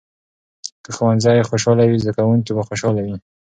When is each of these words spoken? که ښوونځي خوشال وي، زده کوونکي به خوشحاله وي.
که 0.83 0.91
ښوونځي 0.95 1.39
خوشال 1.49 1.79
وي، 1.83 1.97
زده 2.03 2.13
کوونکي 2.17 2.51
به 2.55 2.61
خوشحاله 2.67 3.01
وي. 3.05 3.15